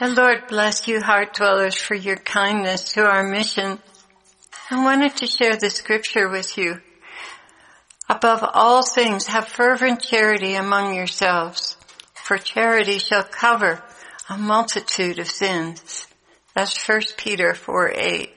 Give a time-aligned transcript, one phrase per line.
[0.00, 3.78] And Lord bless you heart dwellers for your kindness to our mission.
[4.70, 6.80] I wanted to share the scripture with you.
[8.08, 11.76] Above all things have fervent charity among yourselves,
[12.14, 13.82] for charity shall cover
[14.28, 16.06] a multitude of sins.
[16.54, 18.30] That's 1 Peter 4 8.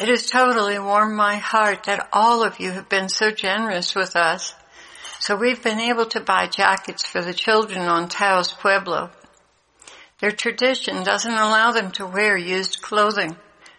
[0.00, 4.16] It has totally warmed my heart that all of you have been so generous with
[4.16, 4.54] us.
[5.18, 9.10] So we've been able to buy jackets for the children on Taos Pueblo.
[10.20, 13.36] Their tradition doesn't allow them to wear used clothing.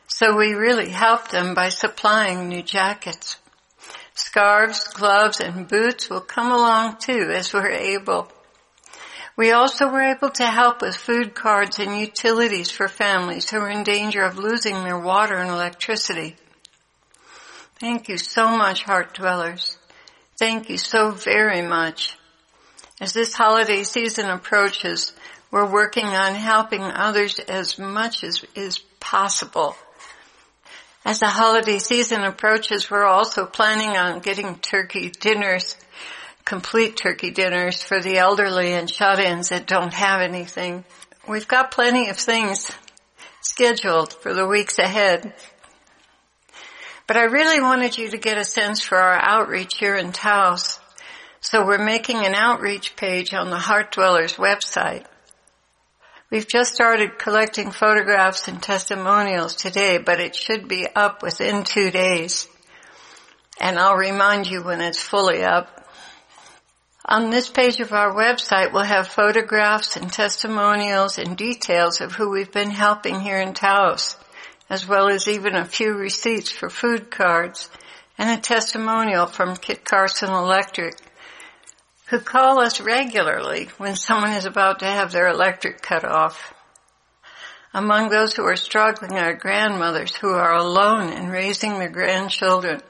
[0.07, 3.37] So we really help them by supplying new jackets.
[4.13, 8.27] Scarves, gloves, and boots will come along too as we're able.
[9.37, 13.69] We also were able to help with food cards and utilities for families who are
[13.69, 16.35] in danger of losing their water and electricity.
[17.79, 19.77] Thank you so much, Heart Dwellers.
[20.37, 22.17] Thank you so very much.
[22.99, 25.13] As this holiday season approaches,
[25.51, 29.75] we're working on helping others as much as is possible.
[31.03, 35.75] As the holiday season approaches, we're also planning on getting turkey dinners
[36.45, 40.83] complete turkey dinners for the elderly and shut-ins that don't have anything.
[41.27, 42.71] We've got plenty of things
[43.41, 45.33] scheduled for the weeks ahead.
[47.07, 50.79] But I really wanted you to get a sense for our outreach here in Taos.
[51.41, 55.05] So we're making an outreach page on the Heart Dwellers website.
[56.31, 61.91] We've just started collecting photographs and testimonials today, but it should be up within two
[61.91, 62.47] days.
[63.59, 65.85] And I'll remind you when it's fully up.
[67.03, 72.29] On this page of our website, we'll have photographs and testimonials and details of who
[72.29, 74.15] we've been helping here in Taos,
[74.69, 77.69] as well as even a few receipts for food cards
[78.17, 80.95] and a testimonial from Kit Carson Electric,
[82.11, 86.53] who call us regularly when someone is about to have their electric cut off.
[87.73, 92.81] Among those who are struggling are grandmothers who are alone in raising their grandchildren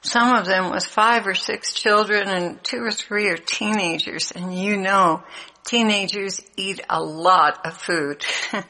[0.00, 4.56] some of them with five or six children and two or three are teenagers and
[4.56, 5.22] you know
[5.64, 8.24] teenagers eat a lot of food.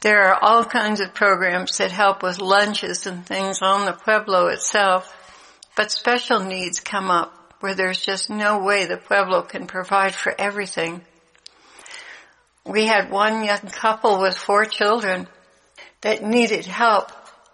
[0.00, 4.48] there are all kinds of programs that help with lunches and things on the Pueblo
[4.48, 5.12] itself,
[5.76, 10.34] but special needs come up where there's just no way the Pueblo can provide for
[10.38, 11.02] everything.
[12.64, 15.28] We had one young couple with four children
[16.00, 17.10] that needed help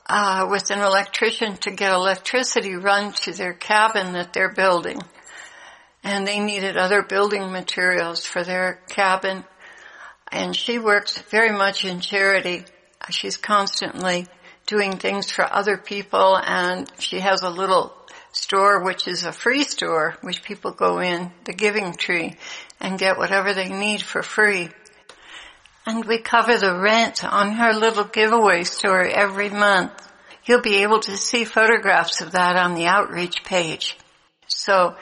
[0.08, 5.00] uh, with an electrician to get electricity run to their cabin that they're building.
[6.02, 9.44] And they needed other building materials for their cabin.
[10.30, 12.64] And she works very much in charity.
[13.10, 14.26] She's constantly
[14.66, 17.92] doing things for other people and she has a little
[18.32, 22.36] store which is a free store which people go in, the giving tree,
[22.80, 24.70] and get whatever they need for free.
[25.86, 29.92] And we cover the rent on her little giveaway store every month.
[30.44, 33.96] You'll be able to see photographs of that on the outreach page.
[34.46, 34.96] So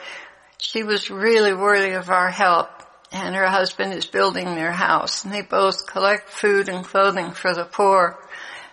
[0.57, 2.69] she was really worthy of our help
[3.11, 7.53] and her husband is building their house and they both collect food and clothing for
[7.53, 8.17] the poor.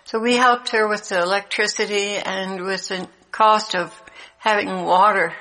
[0.05, 3.93] So we helped her with the electricity and with the cost of
[4.39, 5.33] having water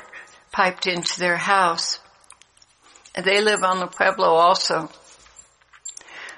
[0.52, 1.98] piped into their house.
[3.14, 4.90] They live on the Pueblo also.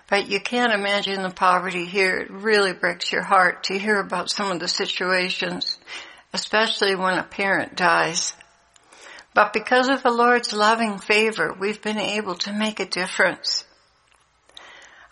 [0.09, 2.19] But you can't imagine the poverty here.
[2.19, 5.78] It really breaks your heart to hear about some of the situations,
[6.32, 8.34] especially when a parent dies.
[9.34, 13.65] But because of the Lord's loving favor, we've been able to make a difference.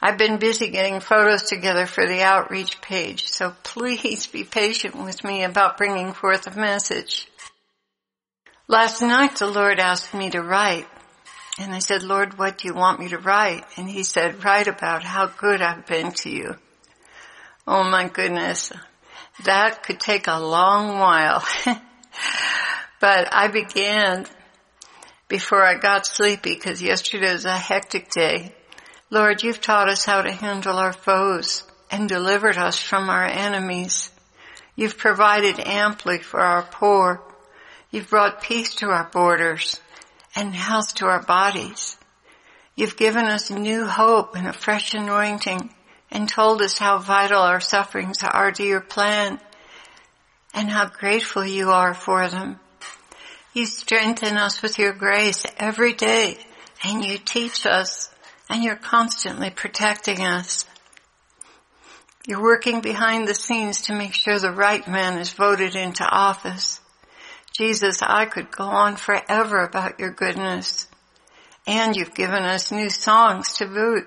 [0.01, 5.23] I've been busy getting photos together for the outreach page, so please be patient with
[5.25, 7.29] me about bringing forth a message.
[8.71, 10.87] Last night the Lord asked me to write,
[11.59, 13.65] and I said, Lord, what do you want me to write?
[13.79, 16.55] And he said, write about how good I've been to you.
[17.67, 18.71] Oh my goodness.
[19.45, 21.43] That could take a long while.
[23.01, 24.27] but I began
[25.29, 28.55] before I got sleepy because yesterday was a hectic day.
[29.09, 34.11] Lord, you've taught us how to handle our foes and delivered us from our enemies.
[34.77, 37.23] You've provided amply for our poor.
[37.91, 39.81] You've brought peace to our borders
[40.35, 41.97] and health to our bodies.
[42.75, 45.75] You've given us new hope and a fresh anointing
[46.11, 49.41] and told us how vital our sufferings are to your plan
[50.53, 52.61] and how grateful you are for them.
[53.55, 56.39] You strengthen us with your grace every day
[56.85, 58.11] and you teach us
[58.51, 60.67] and you're constantly protecting us.
[62.27, 66.81] You're working behind the scenes to make sure the right man is voted into office.
[67.59, 70.87] Jesus, I could go on forever about your goodness.
[71.67, 74.07] And you've given us new songs to boot.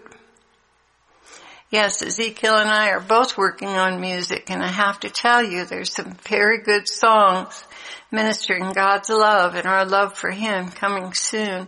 [1.69, 5.65] Yes, Ezekiel and I are both working on music and I have to tell you
[5.65, 7.65] there's some very good songs
[8.09, 11.67] ministering God's love and our love for Him coming soon.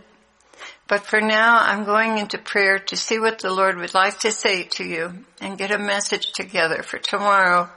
[0.88, 4.30] But for now, I'm going into prayer to see what the Lord would like to
[4.30, 7.68] say to you and get a message together for tomorrow.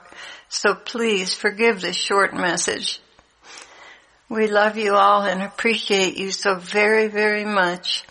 [0.48, 3.02] So please forgive this short message.
[4.30, 8.04] We love you all and appreciate you so very, very much.